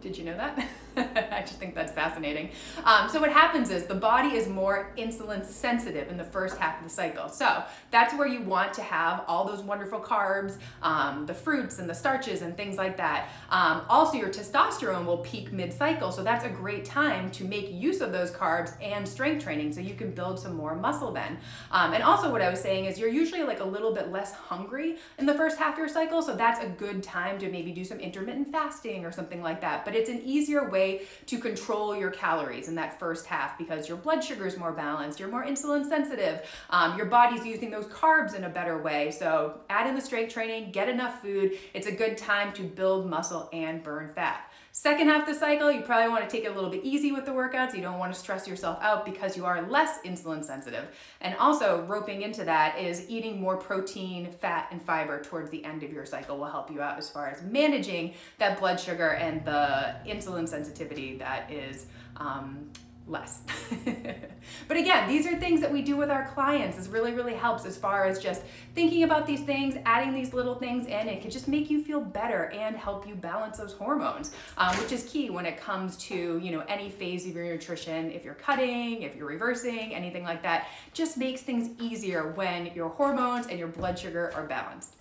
Did 0.00 0.18
you 0.18 0.24
know 0.24 0.36
that? 0.36 0.68
I 0.96 1.40
just 1.40 1.58
think 1.58 1.74
that's 1.74 1.92
fascinating. 1.92 2.50
Um, 2.84 3.08
so 3.08 3.20
what 3.20 3.32
happens 3.32 3.70
is 3.70 3.86
the 3.86 3.94
body 3.94 4.36
is 4.36 4.48
more 4.48 4.92
insulin 4.98 5.44
sensitive 5.44 6.10
in 6.10 6.16
the 6.16 6.24
first 6.24 6.58
half 6.58 6.78
of 6.78 6.84
the 6.84 6.90
cycle. 6.90 7.28
So 7.28 7.64
that's 7.90 8.14
where 8.14 8.26
you 8.26 8.42
want 8.42 8.74
to 8.74 8.82
have 8.82 9.24
all 9.26 9.46
those 9.46 9.60
wonderful 9.60 10.00
carbs, 10.00 10.58
um, 10.82 11.24
the 11.24 11.34
fruits 11.34 11.78
and 11.78 11.88
the 11.88 11.94
starches 11.94 12.42
and 12.42 12.56
things 12.56 12.76
like 12.76 12.96
that. 12.98 13.28
Um, 13.50 13.82
also, 13.88 14.18
your 14.18 14.28
testosterone 14.28 15.06
will 15.06 15.18
peak 15.18 15.52
mid-cycle, 15.52 16.12
so 16.12 16.22
that's 16.22 16.44
a 16.44 16.50
great 16.50 16.84
time 16.84 17.30
to 17.32 17.44
make 17.44 17.72
use 17.72 18.00
of 18.00 18.12
those 18.12 18.30
carbs 18.30 18.72
and 18.82 19.08
strength 19.08 19.44
training, 19.44 19.72
so 19.72 19.80
you 19.80 19.94
can 19.94 20.10
build 20.10 20.38
some 20.38 20.54
more 20.54 20.74
muscle 20.74 21.12
then. 21.12 21.38
Um, 21.70 21.94
and 21.94 22.02
also, 22.02 22.30
what 22.30 22.42
I 22.42 22.50
was 22.50 22.60
saying 22.60 22.84
is 22.84 22.98
you're 22.98 23.08
usually 23.08 23.44
like 23.44 23.60
a 23.60 23.64
little 23.64 23.94
bit 23.94 24.10
less 24.10 24.34
hungry 24.34 24.96
in 25.18 25.26
the 25.26 25.34
first 25.34 25.58
half 25.58 25.74
of 25.74 25.78
your 25.78 25.88
cycle, 25.88 26.20
so 26.20 26.36
that's 26.36 26.62
a 26.62 26.68
good 26.68 27.02
time 27.02 27.38
to 27.38 27.50
maybe 27.50 27.72
do 27.72 27.84
some 27.84 27.98
intermittent 27.98 28.50
fasting 28.52 29.04
or 29.04 29.12
something 29.12 29.42
like 29.42 29.60
that. 29.62 29.84
But 29.84 29.94
it's 29.94 30.10
an 30.10 30.20
easier 30.24 30.68
way 30.68 30.81
way 30.82 31.02
to 31.26 31.38
control 31.38 31.96
your 31.96 32.10
calories 32.10 32.68
in 32.68 32.74
that 32.74 32.98
first 32.98 33.26
half 33.26 33.56
because 33.58 33.88
your 33.88 33.96
blood 33.96 34.22
sugar 34.22 34.46
is 34.46 34.56
more 34.56 34.72
balanced, 34.72 35.20
you're 35.20 35.28
more 35.28 35.44
insulin 35.44 35.86
sensitive, 35.86 36.42
um, 36.70 36.96
your 36.96 37.06
body's 37.06 37.44
using 37.44 37.70
those 37.70 37.86
carbs 37.86 38.34
in 38.34 38.44
a 38.44 38.48
better 38.48 38.82
way. 38.82 39.10
So 39.10 39.60
add 39.70 39.86
in 39.86 39.94
the 39.94 40.00
strength 40.00 40.32
training, 40.32 40.72
get 40.72 40.88
enough 40.88 41.22
food. 41.22 41.52
It's 41.74 41.86
a 41.86 41.92
good 41.92 42.16
time 42.16 42.52
to 42.54 42.62
build 42.62 43.08
muscle 43.08 43.48
and 43.52 43.82
burn 43.82 44.12
fat. 44.14 44.51
Second 44.74 45.08
half 45.08 45.28
of 45.28 45.34
the 45.34 45.38
cycle, 45.38 45.70
you 45.70 45.82
probably 45.82 46.08
want 46.08 46.26
to 46.26 46.34
take 46.34 46.46
it 46.46 46.50
a 46.50 46.54
little 46.54 46.70
bit 46.70 46.82
easy 46.82 47.12
with 47.12 47.26
the 47.26 47.30
workouts. 47.30 47.74
You 47.74 47.82
don't 47.82 47.98
want 47.98 48.14
to 48.14 48.18
stress 48.18 48.48
yourself 48.48 48.78
out 48.80 49.04
because 49.04 49.36
you 49.36 49.44
are 49.44 49.68
less 49.68 49.98
insulin 50.00 50.42
sensitive. 50.42 50.86
And 51.20 51.36
also, 51.36 51.82
roping 51.82 52.22
into 52.22 52.42
that 52.44 52.78
is 52.78 53.04
eating 53.10 53.38
more 53.38 53.58
protein, 53.58 54.32
fat, 54.32 54.68
and 54.70 54.80
fiber 54.80 55.20
towards 55.20 55.50
the 55.50 55.62
end 55.62 55.82
of 55.82 55.92
your 55.92 56.06
cycle 56.06 56.38
will 56.38 56.46
help 56.46 56.70
you 56.70 56.80
out 56.80 56.96
as 56.96 57.10
far 57.10 57.28
as 57.28 57.42
managing 57.42 58.14
that 58.38 58.58
blood 58.58 58.80
sugar 58.80 59.10
and 59.10 59.44
the 59.44 59.94
insulin 60.06 60.48
sensitivity 60.48 61.18
that 61.18 61.52
is 61.52 61.84
um, 62.16 62.66
less. 63.06 63.42
but 64.68 64.76
again, 64.76 65.08
these 65.08 65.26
are 65.26 65.36
things 65.36 65.60
that 65.60 65.72
we 65.72 65.82
do 65.82 65.96
with 65.96 66.10
our 66.10 66.28
clients. 66.28 66.76
This 66.76 66.88
really, 66.88 67.12
really 67.12 67.34
helps 67.34 67.64
as 67.64 67.76
far 67.76 68.06
as 68.06 68.18
just 68.18 68.42
thinking 68.74 69.02
about 69.02 69.26
these 69.26 69.40
things, 69.40 69.76
adding 69.84 70.14
these 70.14 70.32
little 70.32 70.54
things 70.54 70.86
in. 70.86 71.08
It 71.08 71.20
can 71.20 71.30
just 71.30 71.48
make 71.48 71.70
you 71.70 71.82
feel 71.82 72.00
better 72.00 72.50
and 72.50 72.76
help 72.76 73.06
you 73.06 73.14
balance 73.14 73.58
those 73.58 73.72
hormones, 73.72 74.32
um, 74.56 74.76
which 74.78 74.92
is 74.92 75.04
key 75.04 75.30
when 75.30 75.46
it 75.46 75.60
comes 75.60 75.96
to 75.98 76.38
you 76.38 76.52
know 76.52 76.60
any 76.68 76.90
phase 76.90 77.26
of 77.26 77.34
your 77.34 77.44
nutrition. 77.44 78.10
If 78.10 78.24
you're 78.24 78.34
cutting, 78.34 79.02
if 79.02 79.16
you're 79.16 79.28
reversing, 79.28 79.94
anything 79.94 80.22
like 80.22 80.42
that, 80.42 80.68
just 80.92 81.16
makes 81.16 81.42
things 81.42 81.70
easier 81.80 82.32
when 82.32 82.66
your 82.74 82.88
hormones 82.88 83.46
and 83.48 83.58
your 83.58 83.68
blood 83.68 83.98
sugar 83.98 84.32
are 84.34 84.46
balanced. 84.46 84.96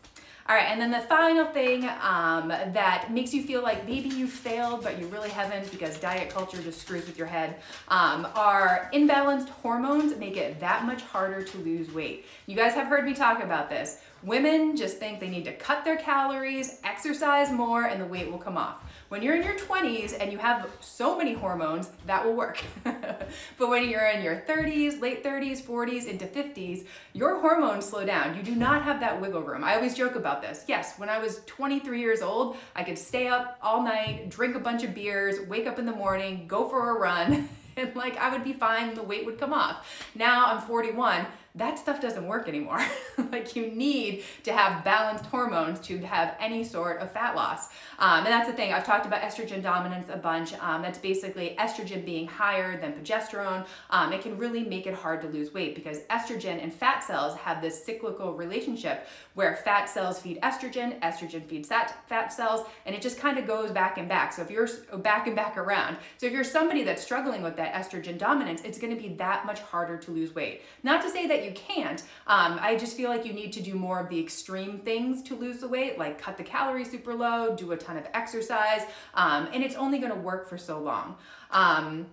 All 0.50 0.56
right, 0.56 0.66
and 0.70 0.82
then 0.82 0.92
the 0.92 1.02
final 1.02 1.46
thing 1.46 1.88
um, 2.02 2.48
that 2.50 3.12
makes 3.12 3.34
you 3.34 3.44
feel 3.44 3.62
like 3.62 3.88
maybe 3.88 4.10
you 4.10 4.28
failed, 4.28 4.84
but 4.84 5.00
you 5.00 5.08
really 5.08 5.30
haven't 5.30 5.70
because 5.72 5.98
diet 6.00 6.30
culture 6.30 6.62
just 6.62 6.82
screws 6.82 7.06
with 7.06 7.18
your 7.18 7.28
head, 7.28 7.58
um, 7.90 8.28
are 8.36 8.90
imbalanced 8.94 9.50
hormones 9.50 10.18
make 10.18 10.38
it 10.38 10.60
that 10.60 10.86
much 10.86 11.04
harder 11.04 11.44
to 11.44 11.58
lose 11.60 11.92
weight. 11.94 12.26
You 12.48 12.56
guys 12.56 12.74
have 12.74 12.88
heard 12.88 13.06
me 13.06 13.14
talk 13.14 13.44
about 13.44 13.70
this. 13.70 14.00
Women 14.24 14.76
just 14.76 14.98
think 14.98 15.20
they 15.20 15.30
need 15.30 15.46
to 15.46 15.54
cut 15.54 15.84
their 15.86 15.98
calories, 15.98 16.80
exercise 16.84 17.52
more, 17.52 17.86
and 17.86 18.02
the 18.02 18.06
weight 18.06 18.32
will 18.32 18.38
come 18.38 18.58
off. 18.58 18.84
When 19.12 19.22
you're 19.22 19.36
in 19.36 19.44
your 19.44 19.58
20s 19.58 20.16
and 20.18 20.32
you 20.32 20.38
have 20.38 20.70
so 20.80 21.18
many 21.18 21.34
hormones, 21.34 21.90
that 22.06 22.24
will 22.24 22.34
work. 22.34 22.64
but 22.86 23.70
when 23.70 23.90
you're 23.90 24.08
in 24.08 24.24
your 24.24 24.38
30s, 24.48 25.02
late 25.02 25.22
30s, 25.22 25.62
40s, 25.62 26.08
into 26.08 26.26
50s, 26.26 26.86
your 27.12 27.42
hormones 27.42 27.84
slow 27.84 28.06
down. 28.06 28.38
You 28.38 28.42
do 28.42 28.56
not 28.56 28.84
have 28.84 29.02
that 29.02 29.20
wiggle 29.20 29.42
room. 29.42 29.66
I 29.66 29.76
always 29.76 29.96
joke 29.96 30.16
about 30.16 30.42
this. 30.42 30.64
Yes, 30.66 30.98
when 30.98 31.10
I 31.10 31.20
was 31.20 31.42
23 31.46 32.00
years 32.00 32.22
old, 32.22 32.56
I 32.74 32.84
could 32.84 32.98
stay 32.98 33.28
up 33.28 33.60
all 33.62 33.84
night, 33.84 34.30
drink 34.30 34.56
a 34.56 34.60
bunch 34.60 34.86
of 34.86 34.96
beers, 34.96 35.46
wake 35.50 35.68
up 35.68 35.78
in 35.78 35.86
the 35.86 35.92
morning, 35.92 36.48
go 36.48 36.70
for 36.70 36.92
a 36.92 36.98
run. 36.98 37.50
and 37.76 37.94
like 37.98 38.16
I 38.16 38.32
would 38.32 38.46
be 38.46 38.54
fine, 38.54 38.94
the 38.94 39.04
weight 39.04 39.26
would 39.26 39.38
come 39.38 39.52
off. 39.52 39.86
Now 40.16 40.46
I'm 40.46 40.62
41 40.62 41.26
that 41.56 41.78
stuff 41.78 42.02
doesn't 42.02 42.28
work 42.28 42.48
anymore. 42.48 42.80
like 43.32 43.56
you 43.56 43.68
need 43.68 44.24
to 44.44 44.54
have 44.54 44.84
balanced 44.84 45.26
hormones 45.26 45.80
to 45.82 45.98
have 46.00 46.36
any 46.40 46.64
sort 46.64 47.00
of 47.00 47.12
fat 47.12 47.36
loss. 47.36 47.68
Um, 48.00 48.20
and 48.20 48.28
that's 48.28 48.48
the 48.48 48.54
thing. 48.54 48.72
I've 48.72 48.86
talked 48.86 49.06
about 49.06 49.22
estrogen 49.22 49.62
dominance 49.62 50.10
a 50.10 50.18
bunch. 50.18 50.54
Um, 50.60 50.82
that's 50.82 50.98
basically 50.98 51.56
estrogen 51.60 52.06
being 52.06 52.28
higher 52.28 52.80
than 52.80 52.94
progesterone. 52.94 53.66
Um, 53.90 54.14
it 54.14 54.22
can 54.22 54.38
really 54.38 54.64
make 54.64 54.88
it 54.88 54.94
hard 54.94 55.22
to 55.22 55.28
lose 55.28 55.54
weight 55.54 55.76
because 55.76 56.00
estrogen 56.10 56.62
and 56.64 56.74
fat 56.74 57.04
cells 57.04 57.36
have 57.38 57.62
this 57.62 57.84
cyclical 57.84 58.34
relationship 58.34 59.08
where 59.34 59.56
fat 59.58 59.90
cells 59.90 60.20
feed 60.20 60.40
estrogen, 60.42 61.00
estrogen 61.02 61.46
feeds 61.46 61.68
fat, 61.68 61.96
fat 62.08 62.32
cells, 62.34 62.66
and 62.86 62.96
it 62.96 63.02
just 63.02 63.20
kind 63.20 63.38
of 63.38 63.46
goes 63.48 63.72
back 63.72 63.98
and 63.98 64.08
back. 64.08 64.34
So 64.34 64.42
if 64.42 64.50
you're 64.50 64.68
back 64.98 65.28
and 65.28 65.36
back 65.36 65.58
around, 65.58 65.98
so 66.18 66.28
if 66.28 66.34
you're 66.34 66.44
somebody 66.44 66.84
that's 66.84 67.02
struggling 67.02 67.42
with 67.42 67.56
that 67.58 67.74
estrogen 67.74 68.18
dominance, 68.18 68.62
it's 68.62 68.78
going 68.78 68.96
to 68.96 69.02
be 69.02 69.10
that 69.16 69.46
much 69.46 69.60
harder 69.60 69.98
to 69.98 70.12
lose 70.12 70.34
weight. 70.34 70.62
Not 70.84 71.02
to 71.02 71.10
say 71.10 71.28
that 71.28 71.41
you 71.44 71.52
can't. 71.52 72.02
Um, 72.28 72.60
I 72.62 72.76
just 72.76 72.96
feel 72.96 73.10
like 73.10 73.26
you 73.26 73.34
need 73.34 73.54
to 73.54 73.62
do 73.62 73.76
more 73.76 74.00
of 74.00 74.10
the 74.10 74.20
extreme 74.20 74.80
things 74.80 75.22
to 75.24 75.36
lose 75.36 75.60
the 75.60 75.68
weight, 75.68 75.98
like 75.98 76.20
cut 76.20 76.38
the 76.38 76.44
calories 76.44 76.92
super 76.92 77.14
low, 77.14 77.56
do 77.56 77.72
a 77.72 77.78
ton 77.78 77.98
of 77.98 78.06
exercise, 78.14 78.82
um, 79.14 79.48
and 79.54 79.64
it's 79.64 79.76
only 79.76 80.00
going 80.00 80.12
to 80.12 80.20
work 80.20 80.48
for 80.48 80.58
so 80.58 80.80
long. 80.80 81.16
Um, 81.52 82.08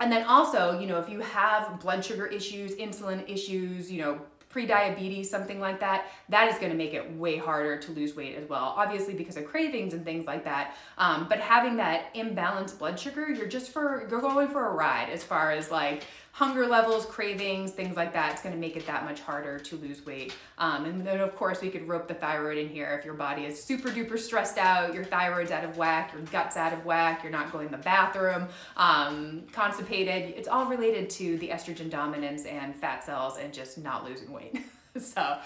and 0.00 0.10
then 0.10 0.24
also, 0.24 0.78
you 0.80 0.86
know, 0.86 0.98
if 0.98 1.08
you 1.08 1.20
have 1.20 1.80
blood 1.80 2.04
sugar 2.04 2.26
issues, 2.26 2.74
insulin 2.74 3.28
issues, 3.30 3.90
you 3.90 4.00
know, 4.00 4.20
pre-diabetes, 4.52 5.28
something 5.30 5.58
like 5.58 5.80
that, 5.80 6.06
that 6.28 6.52
is 6.52 6.58
going 6.58 6.70
to 6.70 6.78
make 6.78 6.94
it 6.94 7.12
way 7.16 7.36
harder 7.36 7.78
to 7.78 7.92
lose 7.92 8.14
weight 8.14 8.36
as 8.36 8.48
well. 8.48 8.74
Obviously 8.76 9.14
because 9.14 9.36
of 9.36 9.44
cravings 9.44 9.94
and 9.94 10.04
things 10.04 10.26
like 10.26 10.44
that. 10.44 10.76
Um, 10.98 11.26
but 11.28 11.40
having 11.40 11.76
that 11.78 12.14
imbalanced 12.14 12.78
blood 12.78 12.98
sugar, 13.00 13.30
you're 13.30 13.48
just 13.48 13.70
for 13.70 14.06
you're 14.10 14.20
going 14.20 14.48
for 14.48 14.66
a 14.66 14.72
ride 14.72 15.08
as 15.10 15.24
far 15.24 15.50
as 15.50 15.70
like 15.70 16.04
hunger 16.32 16.66
levels, 16.66 17.04
cravings, 17.04 17.72
things 17.72 17.94
like 17.94 18.14
that. 18.14 18.32
It's 18.32 18.42
going 18.42 18.54
to 18.54 18.60
make 18.60 18.74
it 18.74 18.86
that 18.86 19.04
much 19.04 19.20
harder 19.20 19.58
to 19.58 19.76
lose 19.76 20.04
weight. 20.04 20.34
Um, 20.56 20.86
and 20.86 21.06
then, 21.06 21.20
of 21.20 21.36
course, 21.36 21.60
we 21.60 21.68
could 21.68 21.86
rope 21.86 22.08
the 22.08 22.14
thyroid 22.14 22.56
in 22.56 22.68
here. 22.68 22.96
If 22.98 23.04
your 23.04 23.14
body 23.14 23.44
is 23.44 23.62
super 23.62 23.90
duper 23.90 24.18
stressed 24.18 24.56
out, 24.56 24.94
your 24.94 25.04
thyroid's 25.04 25.50
out 25.50 25.62
of 25.62 25.76
whack, 25.76 26.12
your 26.14 26.22
gut's 26.22 26.56
out 26.56 26.72
of 26.72 26.86
whack, 26.86 27.22
you're 27.22 27.30
not 27.32 27.52
going 27.52 27.68
to 27.68 27.76
the 27.76 27.82
bathroom, 27.82 28.48
um, 28.78 29.42
constipated, 29.52 30.34
it's 30.36 30.48
all 30.48 30.66
related 30.66 31.10
to 31.10 31.36
the 31.36 31.48
estrogen 31.48 31.90
dominance 31.90 32.46
and 32.46 32.74
fat 32.74 33.04
cells 33.04 33.36
and 33.36 33.52
just 33.52 33.76
not 33.76 34.04
losing 34.04 34.32
weight. 34.32 34.41
so, 35.00 35.38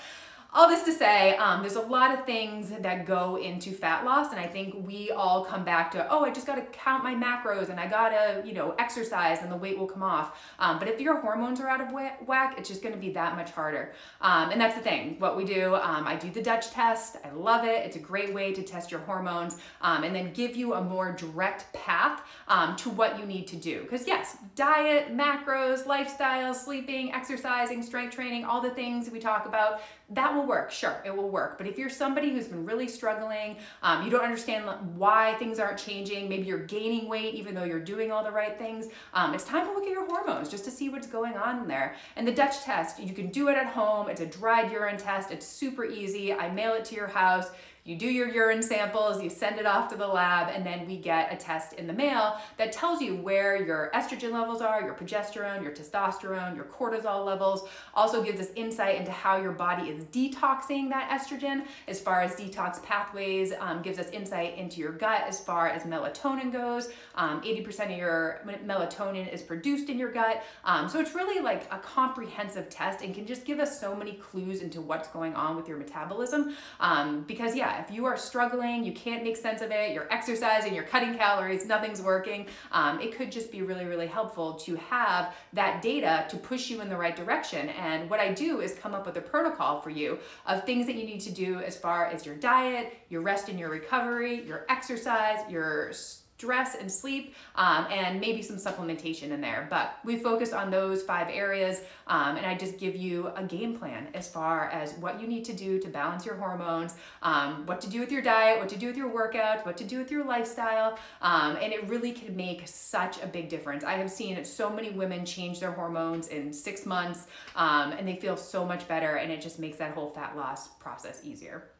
all 0.57 0.67
this 0.67 0.85
to 0.85 0.93
say, 0.93 1.37
um, 1.37 1.61
there's 1.61 1.77
a 1.77 1.83
lot 1.83 2.19
of 2.19 2.25
things 2.25 2.71
that 2.71 3.05
go 3.05 3.37
into 3.37 3.73
fat 3.73 4.07
loss, 4.07 4.31
and 4.31 4.41
I 4.41 4.47
think 4.47 4.87
we 4.87 5.11
all 5.11 5.45
come 5.45 5.65
back 5.67 5.91
to, 5.91 6.11
oh, 6.11 6.25
I 6.25 6.31
just 6.31 6.47
got 6.47 6.55
to 6.55 6.63
count 6.79 7.05
my 7.05 7.15
macros 7.15 7.69
and 7.69 7.79
I 7.79 7.87
got 7.87 8.09
to, 8.09 8.43
you 8.43 8.55
know, 8.55 8.75
exercise 8.79 9.43
and 9.43 9.53
the 9.53 9.57
weight 9.57 9.79
will 9.79 9.87
come 9.87 10.03
off. 10.03 10.41
Um, 10.59 10.79
but 10.79 10.89
if 10.89 10.99
your 10.99 11.21
hormones 11.21 11.61
are 11.61 11.69
out 11.69 11.83
of 11.83 11.93
whack, 11.93 12.55
it's 12.57 12.71
just 12.71 12.81
going 12.83 12.95
to 12.95 13.01
be 13.01 13.11
that 13.11 13.37
much 13.37 13.51
harder. 13.51 13.93
Um, 14.23 14.51
and 14.51 14.59
that's 14.59 14.75
the 14.75 14.81
thing. 14.81 15.17
What 15.19 15.37
we 15.37 15.45
do, 15.45 15.75
um, 15.75 16.07
I 16.07 16.17
do 16.17 16.31
the 16.31 16.43
Dutch 16.43 16.71
test. 16.71 17.19
I 17.23 17.31
love 17.33 17.67
it. 17.67 17.85
It's 17.85 17.97
a 17.97 18.01
great 18.01 18.33
way 18.33 18.55
to 18.55 18.63
test 18.63 18.91
your 18.91 19.01
hormones 19.01 19.59
um, 19.83 20.05
and 20.05 20.17
then 20.17 20.33
give 20.33 20.57
you 20.57 20.73
a 20.73 20.83
more 20.83 21.13
direct 21.13 21.71
path 21.75 22.23
um, 22.49 22.77
to 22.77 22.89
what 22.89 23.19
you 23.19 23.27
need 23.27 23.47
to 23.49 23.57
do. 23.57 23.83
Because 23.83 24.07
yes, 24.07 24.39
diet, 24.55 25.15
macros, 25.15 25.85
lifestyle, 25.85 26.55
sleeping, 26.55 27.13
exercising, 27.13 27.83
strength 27.83 28.15
training, 28.15 28.47
all 28.47 28.63
the 28.63 28.71
things 28.71 29.11
we 29.11 29.19
talk 29.19 29.45
about 29.45 29.83
that 30.11 30.35
will 30.35 30.47
work 30.47 30.71
sure 30.71 31.03
it 31.05 31.15
will 31.15 31.29
work. 31.29 31.59
But 31.59 31.67
if 31.67 31.79
you're 31.79 31.91
somebody 31.91 32.31
who's 32.31 32.47
been 32.49 32.65
really 32.65 32.89
struggling 32.89 33.57
um, 33.83 34.05
you 34.05 34.11
don't 34.11 34.25
understand 34.25 34.65
why 34.97 35.35
things 35.35 35.59
aren't 35.59 35.79
changing 35.79 36.29
maybe 36.29 36.45
you're 36.45 36.67
gaining 36.67 37.09
weight 37.09 37.35
even 37.35 37.55
though 37.55 37.65
you're 37.65 37.81
doing 37.81 38.13
all 38.13 38.25
the 38.25 38.31
right 38.31 38.59
things 38.59 38.87
um, 39.15 39.35
it's 39.35 39.45
time 39.45 39.67
to 39.67 39.73
look 39.73 39.85
at 39.85 39.91
your 39.91 40.07
hormones 40.07 40.49
just 40.49 40.65
to 40.65 40.71
see 40.71 40.89
what's 40.89 41.07
going 41.07 41.37
on 41.37 41.67
there. 41.67 41.95
And 42.17 42.27
the 42.27 42.33
dutch 42.33 42.63
test 42.63 43.01
you 43.01 43.13
can 43.13 43.29
do 43.29 43.49
it 43.49 43.57
at 43.57 43.67
home. 43.67 44.09
It's 44.09 44.21
a 44.21 44.27
dried 44.27 44.71
urine 44.71 44.97
test. 44.97 45.31
It's 45.31 45.47
super 45.47 45.85
easy. 45.85 46.33
I 46.33 46.51
mail 46.51 46.75
it 46.75 46.85
to 46.87 46.95
your 46.95 47.09
house 47.09 47.51
you 47.87 47.95
do 47.95 48.07
your 48.07 48.28
urine 48.28 48.64
samples, 48.64 49.23
you 49.23 49.31
send 49.31 49.61
it 49.61 49.64
off 49.64 49.88
to 49.90 49.97
the 49.97 50.07
lab, 50.07 50.49
and 50.52 50.66
then 50.66 50.88
we 50.88 50.97
get 50.97 51.33
a 51.33 51.37
test 51.37 51.75
in 51.75 51.87
the 51.87 51.93
mail 51.93 52.37
that 52.57 52.73
tells 52.73 53.00
you 53.00 53.14
where 53.14 53.62
your 53.64 53.93
estrogen 53.95 54.33
levels 54.33 54.61
are, 54.61 54.83
your 54.83 54.95
progesterone, 54.95 55.62
your 55.62 55.71
testosterone, 55.71 56.57
your 56.57 56.64
cortisol 56.64 57.25
levels. 57.25 57.69
Also 57.95 58.25
gives 58.25 58.40
us 58.40 58.49
insight 58.57 58.97
into 58.97 59.12
how 59.12 59.37
your 59.37 59.52
body 59.52 59.88
is 59.88 60.02
detoxing 60.07 60.88
that 60.88 61.09
estrogen 61.11 61.64
as 61.87 62.00
far 62.00 62.23
as 62.23 62.35
detox 62.35 62.83
pathways, 62.83 63.52
um, 63.61 63.83
gives 63.83 64.00
us 64.00 64.11
insight 64.11 64.59
into 64.59 64.81
your 64.81 64.93
gut 64.93 65.23
as 65.28 65.38
far 65.38 65.69
as 65.69 65.85
melatonin 65.85 66.52
goes. 66.52 66.88
Um, 67.14 67.40
80% 67.43 67.93
of 67.93 67.99
your 67.99 68.40
melatonin 68.66 69.33
is 69.33 69.43
produced 69.43 69.88
in 69.90 69.97
your 69.97 70.11
gut. 70.11 70.43
Um, 70.64 70.88
so 70.88 70.99
it's 70.99 71.14
really 71.14 71.40
like 71.40 71.73
a 71.73 71.78
comprehensive 71.78 72.69
test 72.69 73.05
and 73.05 73.14
can 73.14 73.26
just 73.26 73.45
give 73.45 73.61
us 73.61 73.81
so 73.81 73.95
many 73.95 74.14
clues 74.14 74.61
into 74.61 74.81
what's 74.81 75.07
going 75.09 75.35
on 75.35 75.55
with 75.55 75.69
your 75.69 75.78
metabolism. 75.78 76.57
Um, 76.81 77.23
because, 77.28 77.55
yeah, 77.55 77.75
if 77.80 77.95
you 77.95 78.04
are 78.06 78.16
struggling, 78.16 78.85
you 78.85 78.92
can't 78.92 79.23
make 79.23 79.37
sense 79.37 79.62
of 79.62 79.71
it, 79.71 79.92
you're 79.92 80.12
exercising, 80.12 80.75
you're 80.75 80.85
cutting 80.85 81.16
calories, 81.16 81.66
nothing's 81.66 82.00
working, 82.00 82.47
um, 82.73 83.00
it 83.00 83.16
could 83.16 83.33
just 83.33 83.50
be 83.50 83.62
really, 83.62 83.85
really 83.85 84.06
helpful 84.06 84.54
to 84.54 84.76
have 84.76 85.35
that 85.52 85.83
data 85.83 86.26
to 86.28 86.37
push 86.37 86.71
you 86.71 86.80
in 86.80 86.88
the 86.88 86.97
right 86.97 87.16
direction. 87.16 87.68
And 87.71 88.09
what 88.11 88.21
I 88.21 88.33
do 88.33 88.61
is 88.61 88.75
come 88.75 88.95
up 88.95 89.06
with 89.06 89.16
a 89.16 89.21
protocol 89.21 89.80
for 89.80 89.90
you 89.90 90.18
of 90.47 90.64
things 90.64 90.87
that 90.87 90.97
you 90.97 91.04
need 91.04 91.21
to 91.21 91.33
do 91.33 91.61
as 91.61 91.76
far 91.76 92.06
as 92.06 92.25
your 92.25 92.37
diet, 92.37 92.95
your 93.09 93.23
rest 93.23 93.49
and 93.49 93.59
your 93.59 93.71
recovery, 93.71 94.45
your 94.45 94.66
exercise, 94.68 95.40
your 95.50 95.92
stress 96.38 96.75
and 96.75 96.93
sleep, 96.93 97.35
um, 97.55 97.87
and 97.90 98.21
maybe 98.21 98.43
some 98.43 98.57
supplementation 98.57 99.31
in 99.31 99.40
there. 99.40 99.66
But 99.71 99.99
we 100.05 100.19
focus 100.19 100.52
on 100.52 100.71
those 100.71 101.02
five 101.02 101.28
areas, 101.31 101.81
um, 102.07 102.37
and 102.37 102.45
I 102.45 102.55
just 102.55 102.78
give 102.78 102.95
you 102.95 103.28
a 103.37 103.43
game 103.43 103.78
plan 103.78 104.09
as 104.12 104.28
far 104.28 104.69
as 104.69 104.93
what 104.95 105.19
you 105.19 105.26
need 105.26 105.47
to 105.47 105.55
do 105.55 105.78
to 105.78 105.88
balance 105.88 106.26
your 106.26 106.35
hormones, 106.35 106.95
um, 107.23 107.64
what 107.64 107.81
to 107.81 107.88
do 107.88 108.00
with 108.00 108.12
your 108.12 108.21
diet, 108.21 108.59
what 108.59 108.69
to 108.69 108.76
do 108.76 108.87
with 108.87 108.99
your 108.99 109.09
workouts, 109.09 109.64
what 109.64 109.78
to 109.78 109.85
do 109.85 109.99
with 109.99 110.11
your 110.11 110.25
lifestyle, 110.25 110.99
um, 111.23 111.57
and 111.62 111.73
it 111.73 111.88
really 111.88 112.12
can 112.12 112.37
make 112.37 112.69
such 112.69 113.23
a 113.23 113.26
big 113.26 113.49
difference. 113.49 113.83
I 113.83 113.95
have 113.95 114.11
seen 114.11 114.45
so 114.45 114.69
many 114.69 114.90
women 114.90 115.25
change 115.25 115.61
their 115.61 115.73
hormones 115.73 116.28
in 116.28 116.52
six 116.52 116.85
months, 116.85 117.28
um, 117.55 117.93
and 117.93 118.07
they 118.07 118.16
feel 118.16 118.37
so 118.37 118.64
much 118.64 118.87
better, 118.87 119.16
and 119.16 119.33
it 119.33 119.40
just 119.40 119.59
makes 119.59 119.78
that 119.78 119.95
whole 119.95 120.11
fat 120.11 120.37
loss 120.37 120.69
process 120.69 121.23
easier. 121.25 121.71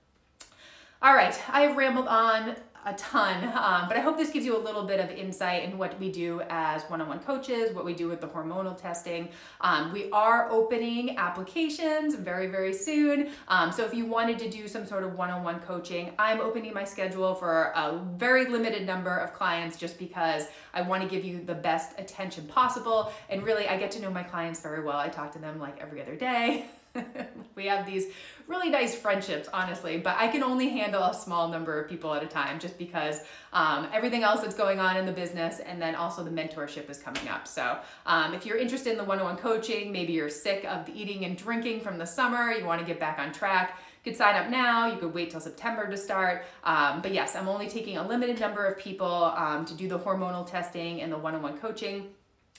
All 1.03 1.15
right, 1.15 1.39
I've 1.51 1.77
rambled 1.77 2.09
on 2.09 2.57
a 2.87 2.95
ton, 2.95 3.45
um, 3.45 3.87
but 3.87 3.99
I 3.99 4.01
hope 4.01 4.17
this 4.17 4.31
gives 4.31 4.47
you 4.47 4.57
a 4.57 4.63
little 4.63 4.85
bit 4.85 4.99
of 4.99 5.11
insight 5.11 5.65
in 5.65 5.77
what 5.77 6.01
we 6.01 6.11
do 6.11 6.41
as 6.49 6.85
one 6.85 7.03
on 7.03 7.09
one 7.09 7.19
coaches, 7.19 7.75
what 7.75 7.85
we 7.85 7.93
do 7.93 8.09
with 8.09 8.23
the 8.23 8.27
hormonal 8.29 8.81
testing. 8.81 9.29
Um, 9.61 9.93
we 9.93 10.11
are 10.11 10.51
opening 10.51 11.19
applications 11.19 12.15
very, 12.15 12.47
very 12.47 12.73
soon. 12.73 13.29
Um, 13.49 13.73
so 13.73 13.85
if 13.85 13.93
you 13.93 14.07
wanted 14.07 14.39
to 14.39 14.49
do 14.49 14.69
some 14.69 14.87
sort 14.87 15.05
of 15.05 15.19
one 15.19 15.29
on 15.29 15.45
one 15.45 15.61
coaching, 15.61 16.13
I'm 16.19 16.41
opening 16.41 16.73
my 16.73 16.85
schedule 16.85 17.35
for 17.35 17.73
a 17.77 18.03
very 18.17 18.47
limited 18.47 18.87
number 18.87 19.15
of 19.19 19.35
clients 19.35 19.77
just 19.77 19.99
because 19.99 20.47
I 20.73 20.81
want 20.81 21.03
to 21.03 21.09
give 21.09 21.27
you 21.27 21.45
the 21.45 21.55
best 21.55 21.99
attention 21.99 22.47
possible. 22.47 23.13
And 23.29 23.43
really, 23.43 23.69
I 23.69 23.77
get 23.77 23.91
to 23.93 24.01
know 24.01 24.11
my 24.11 24.23
clients 24.23 24.61
very 24.61 24.83
well. 24.83 24.97
I 24.97 25.11
talk 25.11 25.31
to 25.33 25.39
them 25.39 25.61
like 25.61 25.79
every 25.79 26.01
other 26.01 26.17
day. 26.17 26.65
we 27.55 27.67
have 27.67 27.87
these 27.87 28.07
really 28.47 28.71
nice 28.71 28.95
friendships, 28.95 29.49
honestly, 29.53 29.99
but 29.99 30.17
I 30.19 30.29
can 30.29 30.43
only 30.43 30.69
handle 30.69 31.03
a 31.03 31.15
small 31.15 31.49
number 31.49 31.81
of 31.81 31.89
people 31.89 32.15
at 32.15 32.23
a 32.23 32.27
time 32.27 32.59
just 32.59 32.79
because 32.79 33.21
um, 33.53 33.89
everything 33.93 34.23
else 34.23 34.41
that's 34.41 34.55
going 34.55 34.79
on 34.79 34.97
in 34.97 35.07
the 35.07 35.13
business 35.13 35.61
and 35.61 35.81
then 35.81 35.95
also 35.95 36.23
the 36.23 36.31
mentorship 36.31 36.89
is 36.89 36.99
coming 36.99 37.29
up. 37.29 37.49
So 37.49 37.79
um, 38.07 38.35
if 38.35 38.47
you're 38.47 38.59
interested 38.59 38.93
in 38.93 38.99
the 38.99 39.05
one 39.05 39.19
on 39.19 39.25
one 39.25 39.37
coaching, 39.37 39.91
maybe 39.93 40.13
you're 40.13 40.31
sick 40.31 40.65
of 40.65 40.87
the 40.87 40.93
eating 40.99 41.25
and 41.25 41.37
drinking 41.37 41.81
from 41.81 41.99
the 41.99 42.07
summer, 42.07 42.53
you 42.53 42.65
want 42.65 42.81
to 42.81 42.87
get 42.87 43.01
back 43.01 43.19
on 43.19 43.33
track. 43.33 43.79
You 44.05 44.13
could 44.13 44.19
sign 44.19 44.37
up 44.37 44.51
now. 44.51 44.87
You 44.87 44.99
could 44.99 45.13
wait 45.13 45.31
till 45.31 45.41
September 45.41 45.91
to 45.91 45.97
start. 45.97 46.45
Um, 46.63 47.03
but 47.03 47.13
yes, 47.13 47.35
I'm 47.35 47.49
only 47.49 47.69
taking 47.69 47.97
a 47.97 48.07
limited 48.07 48.39
number 48.39 48.65
of 48.65 48.79
people 48.79 49.33
um, 49.37 49.65
to 49.65 49.75
do 49.75 49.89
the 49.89 49.99
hormonal 49.99 50.49
testing 50.49 51.03
and 51.03 51.13
the 51.13 51.19
one 51.19 51.35
on 51.35 51.43
one 51.43 51.59
coaching. 51.59 52.11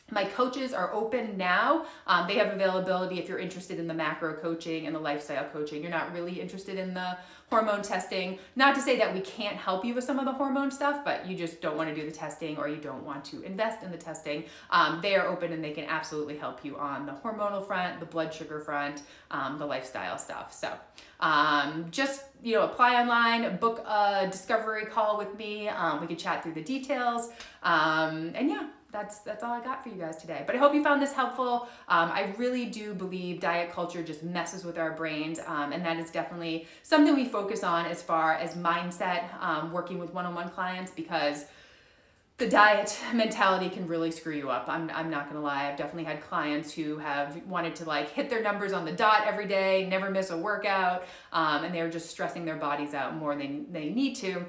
My 0.09 0.23
coaches 0.23 0.71
are 0.73 0.93
open 0.93 1.35
now. 1.35 1.85
Um, 2.05 2.27
they 2.27 2.35
have 2.35 2.53
availability 2.53 3.19
if 3.19 3.27
you're 3.27 3.39
interested 3.39 3.77
in 3.77 3.87
the 3.87 3.93
macro 3.93 4.33
coaching 4.35 4.87
and 4.87 4.95
the 4.95 4.99
lifestyle 4.99 5.45
coaching. 5.49 5.81
You're 5.81 5.91
not 5.91 6.13
really 6.13 6.39
interested 6.39 6.77
in 6.77 6.93
the 6.93 7.17
hormone 7.49 7.81
testing. 7.81 8.39
Not 8.55 8.73
to 8.75 8.81
say 8.81 8.97
that 8.97 9.13
we 9.13 9.19
can't 9.19 9.57
help 9.57 9.83
you 9.83 9.93
with 9.93 10.05
some 10.05 10.17
of 10.17 10.23
the 10.23 10.31
hormone 10.31 10.71
stuff, 10.71 11.03
but 11.03 11.27
you 11.27 11.35
just 11.35 11.61
don't 11.61 11.75
want 11.75 11.89
to 11.89 11.95
do 11.95 12.09
the 12.09 12.15
testing 12.15 12.57
or 12.57 12.69
you 12.69 12.77
don't 12.77 13.03
want 13.03 13.25
to 13.25 13.41
invest 13.41 13.83
in 13.83 13.91
the 13.91 13.97
testing. 13.97 14.45
Um, 14.69 14.99
they 15.01 15.15
are 15.15 15.27
open 15.27 15.51
and 15.51 15.61
they 15.61 15.71
can 15.71 15.85
absolutely 15.85 16.37
help 16.37 16.63
you 16.63 16.77
on 16.77 17.05
the 17.05 17.11
hormonal 17.11 17.65
front, 17.65 17.99
the 17.99 18.05
blood 18.05 18.33
sugar 18.33 18.61
front, 18.61 19.01
um, 19.31 19.57
the 19.57 19.65
lifestyle 19.65 20.17
stuff. 20.17 20.53
So 20.53 20.71
um, 21.19 21.87
just 21.91 22.23
you 22.43 22.55
know 22.55 22.63
apply 22.63 23.01
online, 23.01 23.57
book 23.57 23.85
a 23.85 24.27
discovery 24.31 24.85
call 24.85 25.17
with 25.17 25.37
me. 25.37 25.67
Um, 25.67 25.99
we 25.99 26.07
can 26.07 26.17
chat 26.17 26.43
through 26.43 26.53
the 26.53 26.63
details, 26.63 27.29
um, 27.63 28.31
and 28.35 28.49
yeah 28.49 28.67
that's 28.91 29.19
that's 29.19 29.43
all 29.43 29.51
I 29.51 29.63
got 29.63 29.83
for 29.83 29.89
you 29.89 29.95
guys 29.95 30.17
today. 30.17 30.43
But 30.45 30.55
I 30.55 30.59
hope 30.59 30.73
you 30.73 30.83
found 30.83 31.01
this 31.01 31.13
helpful. 31.13 31.67
Um, 31.87 32.11
I 32.11 32.33
really 32.37 32.65
do 32.65 32.93
believe 32.93 33.39
diet 33.39 33.71
culture 33.71 34.03
just 34.03 34.23
messes 34.23 34.63
with 34.63 34.77
our 34.77 34.91
brains, 34.91 35.39
um, 35.45 35.71
and 35.71 35.85
that 35.85 35.97
is 35.97 36.09
definitely 36.09 36.67
something 36.83 37.15
we 37.15 37.25
focus 37.25 37.63
on 37.63 37.85
as 37.85 38.01
far 38.01 38.35
as 38.35 38.55
mindset, 38.55 39.41
um, 39.41 39.71
working 39.71 39.99
with 39.99 40.13
one-on-one 40.13 40.49
clients 40.49 40.91
because 40.91 41.45
the 42.37 42.47
diet 42.47 42.97
mentality 43.13 43.69
can 43.69 43.87
really 43.87 44.11
screw 44.11 44.35
you 44.35 44.49
up. 44.49 44.65
I'm, 44.67 44.89
I'm 44.91 45.09
not 45.09 45.27
gonna 45.27 45.41
lie. 45.41 45.69
I've 45.69 45.77
definitely 45.77 46.03
had 46.03 46.21
clients 46.21 46.71
who 46.71 46.97
have 46.99 47.43
wanted 47.47 47.75
to 47.77 47.85
like 47.85 48.09
hit 48.09 48.29
their 48.29 48.41
numbers 48.41 48.73
on 48.73 48.85
the 48.85 48.91
dot 48.91 49.23
every 49.25 49.47
day, 49.47 49.87
never 49.89 50.09
miss 50.09 50.29
a 50.29 50.37
workout, 50.37 51.05
um, 51.33 51.63
and 51.63 51.73
they're 51.73 51.89
just 51.89 52.09
stressing 52.09 52.45
their 52.45 52.55
bodies 52.55 52.93
out 52.93 53.15
more 53.15 53.35
than 53.35 53.71
they 53.71 53.89
need 53.89 54.15
to 54.17 54.45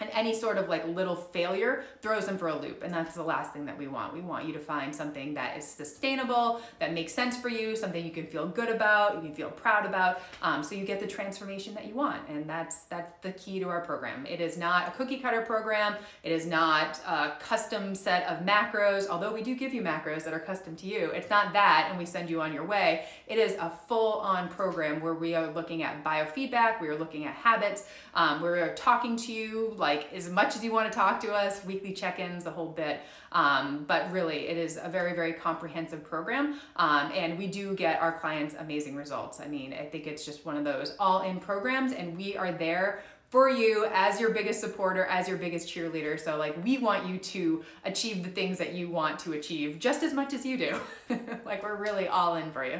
and 0.00 0.10
any 0.12 0.34
sort 0.34 0.58
of 0.58 0.68
like 0.68 0.86
little 0.88 1.14
failure 1.14 1.84
throws 2.00 2.26
them 2.26 2.38
for 2.38 2.48
a 2.48 2.58
loop 2.58 2.82
and 2.82 2.92
that's 2.92 3.14
the 3.14 3.22
last 3.22 3.52
thing 3.52 3.64
that 3.66 3.76
we 3.76 3.86
want. 3.86 4.12
We 4.12 4.20
want 4.20 4.46
you 4.46 4.52
to 4.52 4.58
find 4.58 4.94
something 4.94 5.34
that 5.34 5.56
is 5.56 5.66
sustainable 5.66 6.60
that 6.80 6.92
makes 6.92 7.12
sense 7.12 7.36
for 7.36 7.48
you 7.48 7.76
something 7.76 8.04
you 8.04 8.10
can 8.10 8.26
feel 8.26 8.46
good 8.48 8.68
about 8.68 9.14
you 9.16 9.20
can 9.20 9.34
feel 9.34 9.50
proud 9.50 9.86
about 9.86 10.20
um, 10.42 10.62
so 10.62 10.74
you 10.74 10.84
get 10.84 11.00
the 11.00 11.06
transformation 11.06 11.74
that 11.74 11.86
you 11.86 11.94
want 11.94 12.20
and 12.28 12.48
that's 12.48 12.80
that's 12.84 13.18
the 13.20 13.32
key 13.32 13.60
to 13.60 13.68
our 13.68 13.80
program. 13.80 14.26
It 14.26 14.40
is 14.40 14.56
not 14.56 14.88
a 14.88 14.90
cookie 14.92 15.18
cutter 15.18 15.42
program. 15.42 15.96
It 16.22 16.32
is 16.32 16.46
not 16.46 17.00
a 17.06 17.32
custom 17.40 17.94
set 17.94 18.26
of 18.28 18.44
macros 18.44 19.08
although 19.08 19.32
we 19.32 19.42
do 19.42 19.54
give 19.54 19.72
you 19.74 19.82
macros 19.82 20.24
that 20.24 20.34
are 20.34 20.40
custom 20.40 20.76
to 20.76 20.86
you. 20.86 21.10
It's 21.10 21.30
not 21.30 21.52
that 21.52 21.88
and 21.90 21.98
we 21.98 22.06
send 22.06 22.30
you 22.30 22.40
on 22.40 22.52
your 22.52 22.64
way. 22.64 23.06
It 23.26 23.38
is 23.38 23.54
a 23.54 23.70
full 23.88 24.20
on 24.20 24.48
program 24.48 25.00
where 25.00 25.14
we 25.14 25.34
are 25.34 25.52
looking 25.52 25.82
at 25.82 26.02
biofeedback 26.04 26.80
we 26.80 26.88
are 26.88 26.96
looking 26.98 27.24
at 27.24 27.34
habits 27.34 27.84
um, 28.14 28.42
we're 28.42 28.74
talking 28.74 29.16
to 29.16 29.32
you 29.32 29.74
like 29.92 30.12
as 30.14 30.30
much 30.30 30.56
as 30.56 30.64
you 30.64 30.72
want 30.72 30.90
to 30.90 30.96
talk 30.96 31.20
to 31.20 31.32
us, 31.32 31.64
weekly 31.64 31.92
check 31.92 32.18
ins, 32.18 32.44
the 32.44 32.50
whole 32.50 32.68
bit. 32.68 33.00
Um, 33.32 33.84
but 33.86 34.10
really, 34.10 34.48
it 34.48 34.56
is 34.56 34.78
a 34.82 34.88
very, 34.88 35.14
very 35.14 35.34
comprehensive 35.34 36.02
program. 36.02 36.60
Um, 36.76 37.12
and 37.14 37.38
we 37.38 37.46
do 37.46 37.74
get 37.74 38.00
our 38.00 38.18
clients 38.18 38.54
amazing 38.58 38.96
results. 38.96 39.40
I 39.40 39.48
mean, 39.48 39.74
I 39.74 39.84
think 39.84 40.06
it's 40.06 40.24
just 40.24 40.46
one 40.46 40.56
of 40.56 40.64
those 40.64 40.94
all 40.98 41.22
in 41.22 41.40
programs, 41.40 41.92
and 41.92 42.16
we 42.16 42.36
are 42.36 42.52
there 42.52 43.02
for 43.32 43.48
you 43.48 43.86
as 43.94 44.20
your 44.20 44.28
biggest 44.28 44.60
supporter, 44.60 45.06
as 45.06 45.26
your 45.26 45.38
biggest 45.38 45.66
cheerleader. 45.66 46.20
So, 46.20 46.36
like, 46.36 46.62
we 46.62 46.76
want 46.76 47.08
you 47.08 47.16
to 47.16 47.64
achieve 47.82 48.24
the 48.24 48.28
things 48.28 48.58
that 48.58 48.74
you 48.74 48.90
want 48.90 49.18
to 49.20 49.32
achieve 49.32 49.78
just 49.78 50.02
as 50.02 50.12
much 50.12 50.34
as 50.34 50.44
you 50.44 50.58
do. 50.58 50.78
like, 51.46 51.62
we're 51.62 51.76
really 51.76 52.08
all 52.08 52.36
in 52.36 52.52
for 52.52 52.62
you. 52.62 52.78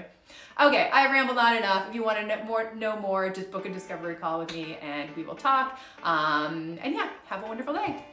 Okay, 0.60 0.90
I've 0.92 1.10
rambled 1.10 1.38
on 1.38 1.56
enough. 1.56 1.88
If 1.88 1.94
you 1.94 2.04
want 2.04 2.18
to 2.18 2.26
know 2.26 2.44
more, 2.44 2.70
know 2.74 3.00
more, 3.00 3.30
just 3.30 3.50
book 3.50 3.64
a 3.64 3.70
discovery 3.70 4.14
call 4.14 4.40
with 4.40 4.52
me 4.52 4.76
and 4.82 5.08
we 5.16 5.22
will 5.22 5.36
talk. 5.36 5.80
Um, 6.02 6.78
and 6.82 6.94
yeah, 6.94 7.08
have 7.28 7.42
a 7.42 7.46
wonderful 7.46 7.72
day. 7.72 8.04